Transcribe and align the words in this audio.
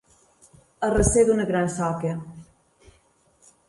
A 0.87 0.89
recer 0.97 1.27
d'una 1.29 1.47
gran 1.53 1.71
soca. 1.77 2.19